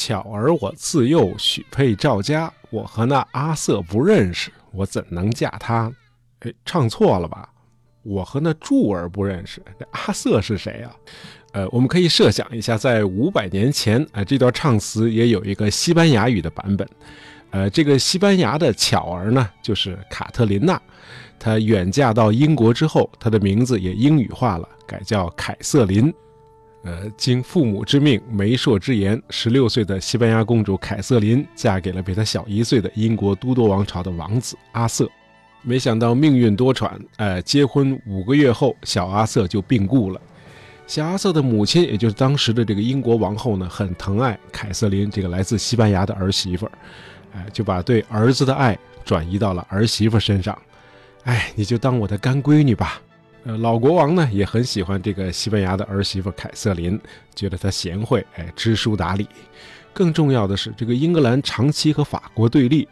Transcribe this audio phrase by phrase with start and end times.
[0.00, 5.92] 巧儿我自幼许配赵家，我和那阿瑟不认识，我怎能嫁他？
[6.38, 7.46] 哎，唱错了吧？
[8.02, 10.90] 我和那柱儿不认识，这阿瑟是谁啊？
[11.52, 16.88] 呃，我们可以设想一下，在五百年前，啊，这段唱词也有一个西班牙语的版本。
[17.50, 20.80] 呃，这个西班牙的巧儿呢，就是卡特琳娜。
[21.38, 26.10] 她远嫁到英国之后，她的名字也英语化了，改叫凯瑟琳。
[26.82, 35.06] 呃，经父母之命、媒妁之言，十六岁的西班牙公主凯瑟琳嫁给了比她小一岁的英国都铎王朝的王子阿瑟。
[35.62, 40.18] 没想到命运多舛，呃，结婚五个月后，小阿瑟就病故了。
[40.86, 46.72] 小阿瑟的母亲，也就是当时的这个英国王后呢，很疼爱凯瑟琳这个来自西班牙的儿媳妇儿，
[47.34, 50.58] 哎，就把对儿子的爱转移到了儿媳妇身上。
[51.24, 53.02] 哎，你就当我的干闺女吧。
[53.44, 57.00] 呃，老国王呢也很喜欢这个西班牙的儿媳妇凯瑟琳，
[57.34, 59.26] 觉得她贤惠，哎，知书达理。
[59.92, 62.86] 更重要的是，这个英格兰长期和法国对立，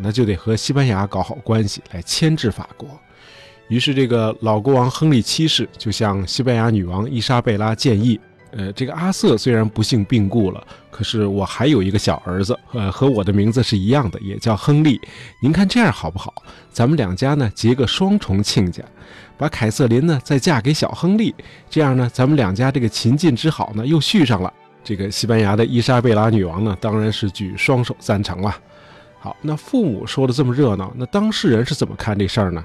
[0.00, 2.88] 那就得和西班牙搞好关系来牵制法国。
[3.68, 8.20] 于是，这个老国王亨利七世就向西班牙女王伊莎贝拉建议：，
[8.52, 15.00] 呃，这个阿瑟虽然不幸病故了，可是我还有一个小儿子，呃，和我的名字是一样的，也叫亨利。
[15.40, 16.34] 您看这样好不好？
[16.70, 18.82] 咱们两家呢结个双重亲家，
[19.38, 21.34] 把凯瑟琳呢再嫁给小亨利，
[21.70, 24.52] 这样呢，咱们两家这个秦晋之好呢又续上了。
[24.84, 28.54] 这个西班牙的伊莎贝拉女王呢，当然是举双手赞成了。
[29.18, 32.62] 好，那父母说的这么热闹，那当事人是怎么看这事儿呢？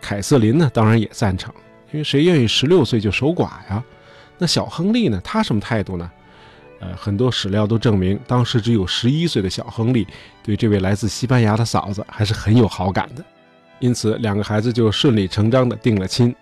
[0.00, 1.52] 凯瑟琳呢，当然也赞成，
[1.92, 3.84] 因为谁愿意十六岁就守寡呀？
[4.38, 6.10] 那小亨利呢，他什么态度呢？
[6.80, 10.06] 呃，很多史料都证明，当时只有十一岁的小亨利
[10.44, 13.24] 对这位来自西班牙的嫂子还是很有好感的，
[13.80, 16.32] 因此两个孩子就顺理成章的定了亲。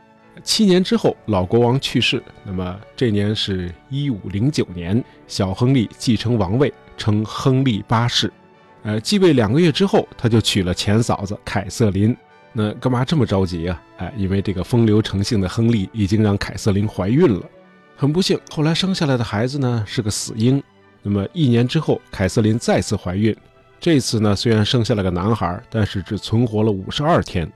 [0.44, 2.22] 七年之后，老国王去世。
[2.44, 8.30] 那么这年是一五零九年，小亨利继承王位，称亨利八世。
[8.82, 12.14] 呃，继位两个月之后，他就娶了前嫂子凯瑟琳。
[12.52, 13.82] 那干嘛这么着急啊？
[13.96, 17.42] 哎，因为这个风流成性的亨利已经让凯瑟琳怀孕了。
[17.96, 20.62] 很不幸，后来生下来的孩子呢是个死婴。
[21.02, 23.34] 那么一年之后，凯瑟琳再次怀孕，
[23.80, 27.50] 这次呢虽然生下了个男孩，但是只存活了五十二天。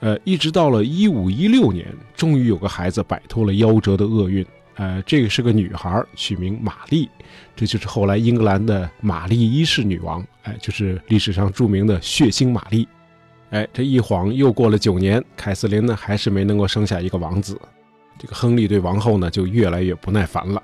[0.00, 4.44] 呃，一直到了一五一六年，终于有个孩子摆脱了夭折的厄运。
[4.74, 7.08] 呃，这个是个女孩，取名玛丽，
[7.54, 10.26] 这就是后来英格兰的玛丽一世女王。
[10.42, 12.88] 哎，就是历史上著名的血腥玛丽。
[13.50, 17.56] 哎，这一晃又过了九年，凯瑟琳呢还是没能够生下一个王子。
[18.18, 20.62] 这个亨利对王后呢就越来越不耐烦了。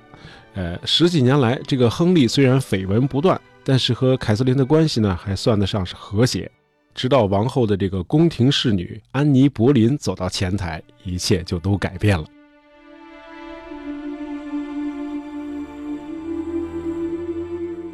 [0.55, 6.50] 呃，十几年来，这个亨利虽然绯闻不断，但是和凯瑟琳的关系呢还算得上是和谐。
[6.93, 12.25] 直到王后的这个宫廷侍女安妮·柏林走到前台，一切就都改变了。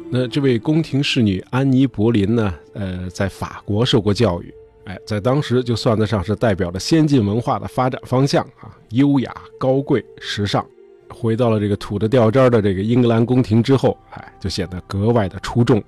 [0.09, 2.53] 那这位宫廷侍女安妮·柏林呢？
[2.73, 4.53] 呃，在法国受过教育，
[4.87, 10.65] 哎，在当时就算得上是代表了先进文化的发展方向啊，优雅、高贵、时尚。
[11.09, 15.83] 回到了这个土的掉渣的这个英格兰宫廷之后，哎，就显得格外的出众。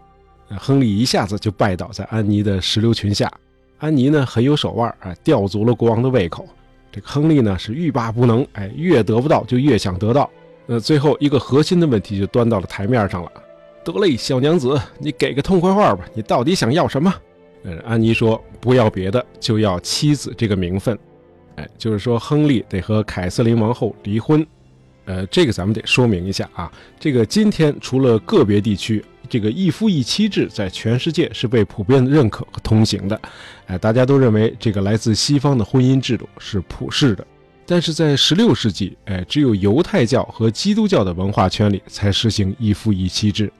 [0.57, 3.31] 亨利一下子就拜倒在安妮的石榴裙下，
[3.77, 6.47] 安妮呢很有手腕，哎，吊足了国王的胃口。
[6.91, 10.29] 这个亨利呢是欲罢不能，哎，越得不到就越想得到。
[10.67, 13.31] 呃，最后一个核心的问题就端到了台面上了。
[13.83, 17.13] 得嘞，小娘子，你给个痛快话吧，你到底想要什么？
[17.63, 20.97] 呃，安妮说不要别的，就要妻子这个名分。
[21.55, 24.45] 哎，就是说亨利得和凯瑟琳王后离婚。
[25.05, 29.03] 呃，这个咱们得说明一下啊，这个今天除了个别地区。
[29.27, 33.21] 这个一夫一妻制在全世界是被普遍的认可和通行的，
[33.67, 37.25] 哎，大家都认为这个来自西方的婚姻制度是普世的。
[37.63, 43.53] 但是在16世纪，哎，只有犹太教和基督教的文化圈里才实行一夫一妻制，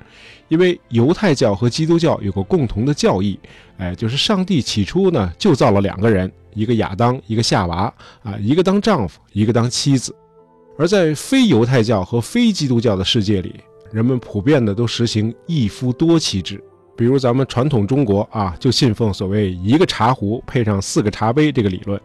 [0.50, 3.40] 因为犹太教和基督教有个共同的教义，
[3.78, 7.94] 哎，就是上帝起初呢就造了两个人，一个亚当，一个夏娃，
[8.24, 10.14] 啊，一个当丈夫，一个当妻子。
[10.78, 13.56] 而在非犹太教和非基督教的世界里，
[13.92, 16.64] 人们普遍的都实行一夫多妻制，
[16.98, 22.00] 比如咱们传统中国啊，就信奉所谓一个茶壶配上四个茶杯这个理论。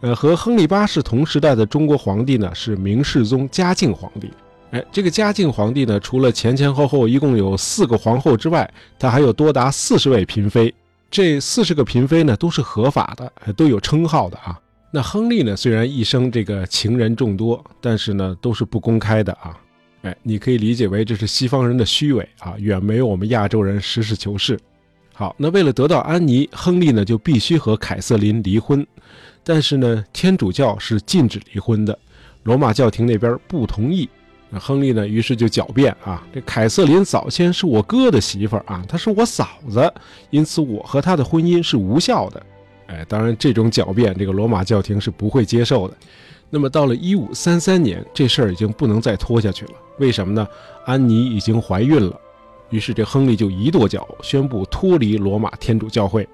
[0.00, 4.30] 呃，和亨利八世同时代的中国皇帝呢是明世宗嘉靖皇帝。
[4.70, 10.72] 哎，这个嘉靖皇帝呢，除了前前后后一共有四个皇后之外，他还有多达四十位嫔妃。
[11.10, 14.56] 这四十个嫔妃呢都是合法的，都有称号的啊。
[14.92, 19.58] 那亨利呢，虽然一生这个情人众多，但是呢都是不公开的啊。
[20.02, 24.56] 哎，你可以理解为这是西方人的虚伪啊，远没有我们亚洲人实事求是。
[25.12, 28.86] 好，那为了得到安妮，亨利呢就必须和凯瑟琳离婚。
[29.42, 31.98] 但是呢，天主教是禁止离婚的，
[32.44, 34.08] 罗马教廷那边不同意。
[34.50, 39.92] 那亨利呢，于是就狡辩啊，这凯瑟琳早先是我哥的媳妇儿啊，她是我嫂子，
[40.30, 42.42] 因此我和她的婚姻是无效的。
[42.88, 45.96] 哎，当然这种狡辩，这个罗马教廷是不会接受的。
[46.50, 49.72] 那么到了一五三三年，这事儿已经不能再拖下去了。
[49.98, 50.44] 为什么呢？
[50.84, 52.20] 安妮已经怀孕了。
[52.70, 56.28] 于是这亨利就一跺脚，宣布脱离罗马天主教会，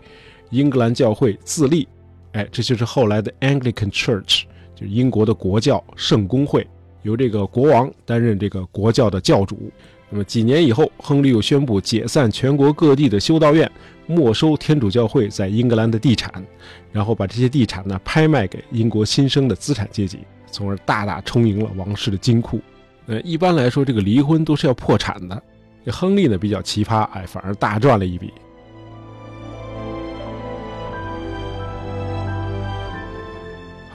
[0.49, 1.87] 英格兰教会自立。
[2.33, 6.67] 哎，这就是后来的 Anglican Church，就是英国的国教圣公会，
[7.07, 9.71] 由这个国王担任这个国教的教主。
[10.11, 13.71] 那么几年以后，亨利又宣布解散全国各地的修道院，
[14.07, 16.45] 没收天主教会在英格兰的地产，
[16.93, 20.19] 然后把这些地产呢拍卖给英国新生的资产阶级，
[20.51, 22.61] 从而大大充盈了王室的金库。
[23.07, 25.43] 呃，一般来说，这个离婚都是要破产的。
[25.85, 28.33] 这亨利呢比较奇葩，哎，反而大赚了一笔。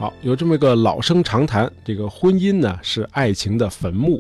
[0.02, 4.20] 好，有这么一个老生常谈，这个婚姻呢是爱情的坟墓。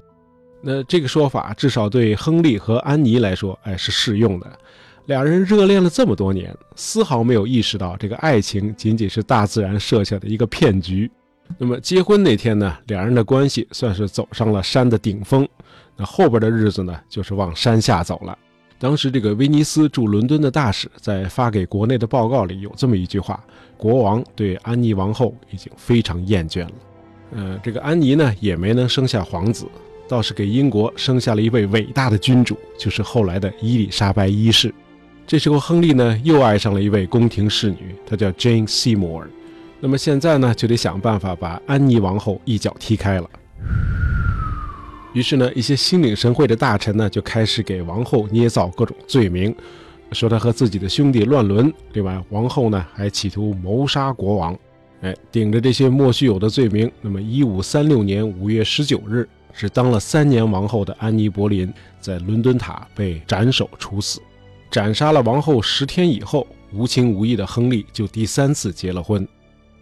[0.62, 4.46] 那这个说法至少对亨利和安妮来说，哎，是适用的。
[5.08, 11.10] 俩人热恋了这么多年，丝毫没有意识到这个爱情仅仅是大自然设下的一个骗局。
[11.58, 15.50] 那么结婚那天呢，两人的关系算是走上了山的顶峰。
[15.98, 18.38] 那后边的日子呢，就是往山下走了。
[18.82, 23.40] 当时这个威尼斯驻伦敦的大使在发给国内的报告里有这么一句话：
[23.78, 26.72] 国王对安妮王后已经非常厌倦了。
[27.34, 29.68] 呃，这个安妮呢也没能生下皇子，
[30.08, 34.74] 倒是给英国生下了一位伟大的君主，就是后来的伊丽莎白一世。
[35.28, 39.28] 这时候亨利呢又爱上了一位宫廷侍女，她叫 Jane Seymour。
[39.80, 43.30] 那么现在呢就得想办法把安妮王后一脚踢开了。
[45.14, 49.54] 于是呢，一些心领神会的大臣呢，就开始给王后捏造各种罪名，
[50.14, 51.72] 说她和自己的兄弟乱伦。
[51.94, 54.58] 另外，王后呢还企图谋杀国王。
[55.02, 64.22] 哎，顶着这些莫须有的罪名，那么一五三六年五月十九日，是当了三年王后的安妮·柏林在伦敦塔被斩首处死。
[64.70, 69.28] 斩杀了王后十天以后，无情无义的亨利就第三次结了婚。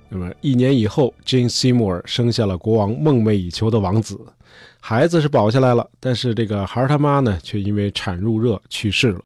[0.07, 4.19] 那么一年以后，Jane Seymour 生下了国王梦寐以求的王子。
[4.79, 9.19] 孩子是保下来了，但是这个孩儿他妈呢，却因为产褥热去世了。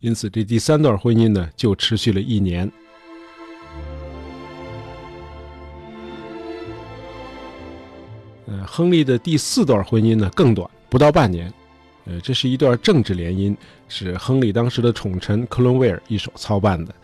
[0.00, 2.70] 因此，这第三段婚姻呢，就持续了一年。
[8.46, 11.52] 呃，亨利的第四段婚姻呢，更短，不到半年。
[12.04, 13.56] 呃，这是一段政治联姻，
[13.88, 16.94] 是亨利当时的宠臣克伦威尔一手操办的。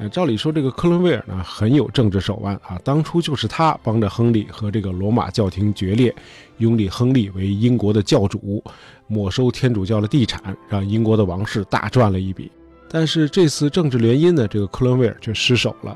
[0.00, 6.14] 呃，照理说，这个克伦威尔呢很有政治手腕啊，当初就是他帮着亨利和这个罗马教廷决裂，
[6.56, 8.64] 拥立亨利为英国的教主，
[9.06, 12.50] 没收天主教的地产，让英国的王室大赚了一笔。
[12.88, 15.94] 但是这次政治联姻呢，这个克伦威尔却失手了。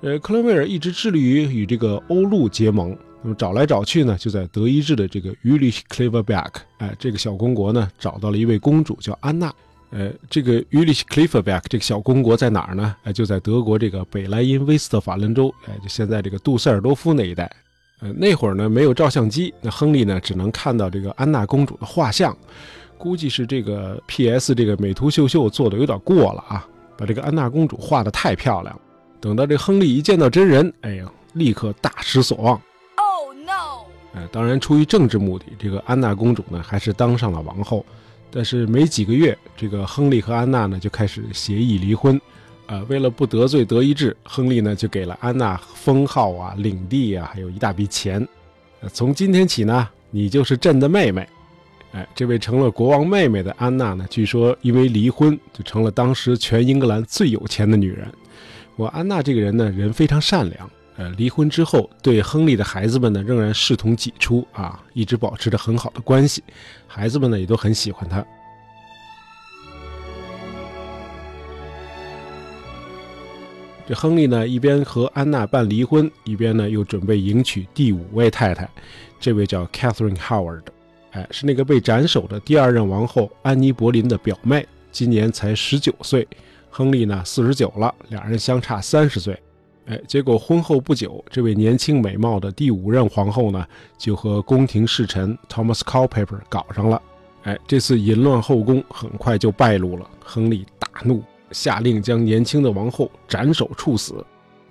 [0.00, 6.50] 呃，克伦威尔一直致力于与这个欧陆结盟，那么找来找去呢，就在德意志的这个 u l i c h c l e v e r b e c
[6.50, 9.52] k 哎，这个小公国呢，找到了一位公主叫安娜。
[9.96, 12.96] 呃，这个 Ulrich Kleverberg 这个小公国在哪儿呢？
[13.04, 17.48] 哎，就在德国这个北莱茵威斯特法伦州，哎，就现在这个杜塞尔多夫那一带。
[18.00, 22.36] 呃，那会儿呢没有照相机，那亨利呢只能看到这个安娜公主的画像，
[22.98, 26.66] 估计是这个 PS 这个美图秀秀做的有点过了啊，
[26.98, 28.76] 把这个安娜公主画的太漂亮。
[29.20, 32.60] 等到这亨利一见到真人，哎呀，立刻大失所望。
[32.96, 33.86] Oh no！
[34.12, 37.86] 哎，当然出于政治目的，这个安娜公主呢还是当上了王后。
[38.36, 42.20] 但是没几个月，这个亨利和安娜呢就开始协议离婚，
[42.66, 48.26] 啊，为了不得罪德意志，亨利呢就给了安娜封号啊、领地啊，还有一大笔钱。
[48.92, 51.24] 从今天起呢，你就是朕的妹妹。
[51.92, 58.08] 哎，这位成了国王妹妹的安娜呢，据说因为离婚就成了当时全英格兰最有钱的女人。
[58.74, 60.68] 我安娜这个人呢，人非常善良。
[60.96, 66.42] 呃，离婚之后，对亨利的孩子们呢，仍然视同己出啊，一直保持着很好的关系，
[66.86, 68.24] 孩子们呢也都很喜欢他。
[73.86, 78.70] 这亨利呢，一边和安娜办离婚，一边呢又准备迎娶第五位太太，
[79.18, 80.62] 这位叫 Catherine Howard，
[81.10, 86.26] 哎，是那个被斩首的第二任王后安妮·柏林的表妹，今年才十九岁，
[86.70, 89.36] 亨利呢四十九了，两人相差三十岁。
[89.86, 93.66] 哎，结果婚后不久，这位年轻美貌的第五任皇后呢，
[93.98, 97.02] 就和宫廷侍臣 Thomas Culpeper 搞上了。
[97.42, 100.08] 哎，这次淫乱后宫很快就败露了。
[100.24, 104.24] 亨利大怒，下令将年轻的王后斩首处死。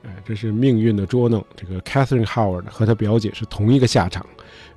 [0.03, 1.45] 哎，这是命运的捉弄。
[1.55, 4.25] 这个 Catherine Howard 和她表姐是同一个下场，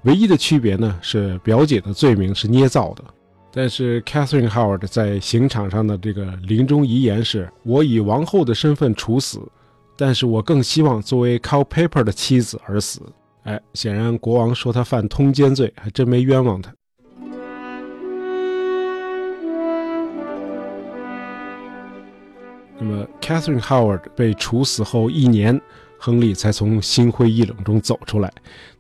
[0.03, 3.03] 唯一的区别呢是表姐的罪名是捏造的，
[3.51, 9.41] 但是 Catherine Howard 在刑场上的这个临终遗言是：“我以王后的身份处死。”
[9.97, 13.01] 但是我更希望作为 Culpeper 的妻子而死。
[13.45, 16.73] 哎，显然国王说他犯通奸罪，还真没冤枉他。
[22.79, 25.59] 那么，Catherine Howard 被处死后一年，
[25.99, 28.31] 亨利才从心灰意冷中走出来。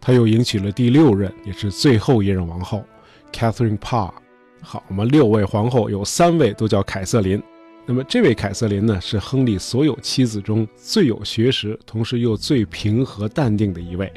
[0.00, 2.85] 他又迎娶了第六任，也是最后一任王后
[3.32, 4.11] ，Catherine Parr。
[4.61, 7.42] 好嘛，六位皇后有三位都叫凯瑟琳。
[7.88, 14.12] 那么，这位凯瑟琳呢，是亨利所有妻子中最有学识，同时又最平和淡定的一位。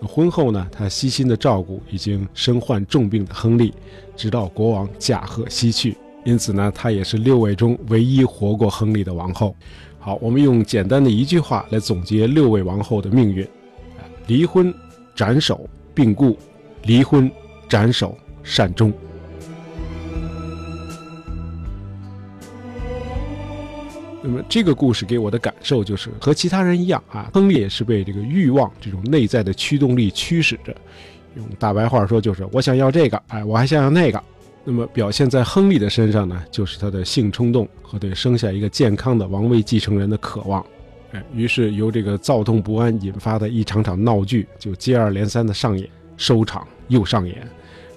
[0.00, 3.72] 婚后呢，她悉心的照顾已经身患重病的亨利，
[4.16, 5.96] 直到国王驾鹤西去。
[6.24, 9.54] 因此呢，她也是六位中唯一活过亨利的王后。
[10.00, 13.46] 好，我们用简单的一句话来总结六位王后的命运：
[14.26, 14.74] 离婚、
[15.14, 16.36] 斩首、病故；
[16.82, 17.30] 离婚、
[17.68, 18.92] 斩首、善终。
[24.22, 30.74] 那么这个故事给我的感受就是，和其他人一样啊，亨利也是被这个欲望这种内在的驱动力驱使着。
[31.34, 34.22] 用大白话说就是，我想要这个，哎，我还想要那个。
[34.64, 40.64] 那么表现在亨利的身上呢，就是他的性冲动和对生下一个健康的王位继承人的渴望。
[41.10, 47.44] 哎，于是由这个躁动不安引发的一场场闹剧就接二连三的上演，收场又上演，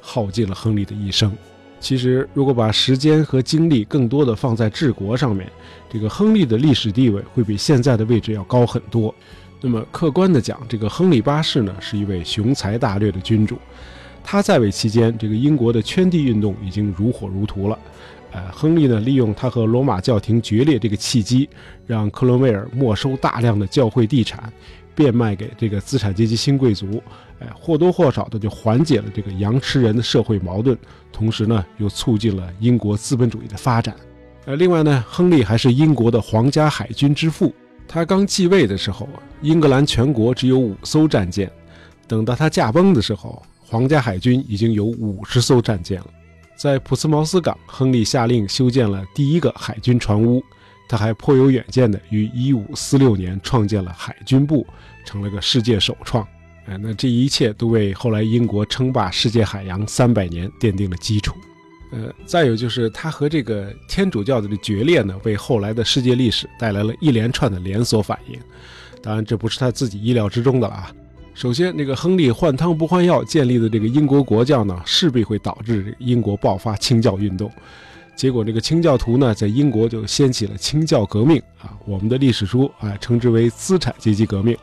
[0.01, 1.31] 耗尽了亨利的一生。
[1.79, 5.47] 其实，如果把时间和精力更多的放在治国上面，
[5.89, 9.13] 这个亨利的历史地位会比现在的位置要高很多。
[9.61, 13.57] 那么，客观的讲，这个亨利八世呢，是一位雄才大略的君主。
[14.23, 17.77] 他在位期间，这个英国的圈地运动已经如火如荼了。
[18.31, 21.47] 呃，亨利呢，利用他和罗马教廷决裂这个契机，
[21.85, 24.51] 让克伦威尔没收大量的教会地产，
[24.95, 27.03] 变卖给这个资产阶级新贵族。
[27.39, 30.77] 哎，或多或少的就缓解了这个羊吃人的社会矛盾，
[31.11, 33.93] 同时呢，又促进了英国资本主义的发展。
[34.45, 37.53] 呃，另外呢，亨利还是英国的皇家海军之父。
[37.87, 39.09] 他刚继位的时候，
[39.41, 41.47] 英格兰全国只有五艘战舰；
[42.07, 46.07] 等到他驾崩的时候，皇家海军已经有五十艘战舰了。
[46.55, 50.41] 在普斯茅斯港，亨利下令修建了第一个海军船坞。
[50.87, 54.65] 他还颇有远见的，于1546年创建了海军部，
[55.05, 56.27] 成了个世界首创。
[56.67, 61.35] 哎，那这一切都为后来英国称霸世界海洋三百年奠定了基础。
[61.91, 68.39] 呃，再有就是他和这个天主教的决裂呢，为后来的世界历史带来了一连串的连锁反应。
[69.01, 70.91] 当然，这不是他自己意料之中的了啊。
[71.35, 77.51] 首先，这个亨利换汤不换药建立的这个英国国教呢，势必会导致英国爆发清教运动。
[78.15, 81.73] 结果，这个清教徒呢，在英国就掀起了清教革命啊。
[81.85, 84.57] 我们的历史书啊，称之为资产阶级革命。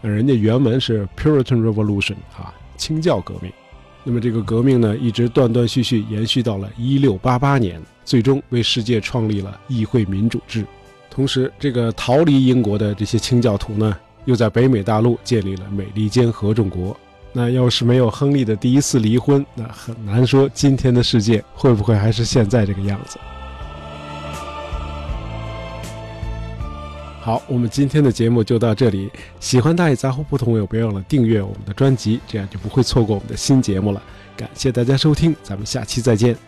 [0.00, 3.50] 那人家原文是 Puritan Revolution 啊，清教革命。
[4.04, 10.64] 那么这个革命呢，一直断断续续延续到了1688年，最终为世界创立了议会民主制。
[11.10, 13.96] 同时，这个逃离英国的这些清教徒呢，
[14.26, 16.96] 又在北美大陆建立了美利坚合众国。
[17.40, 23.16] 那要是没有亨利的第一次离婚，那很难说今天的世界会不会还是现在这个样子。
[27.20, 29.08] 好，我们今天的节目就到这里。
[29.38, 34.02] 喜欢大爷杂货铺的朋友，别忘了订阅我们的专辑，这样就不会错过我们的新节目了。
[34.36, 36.47] 感谢大家收听，咱们下期再见。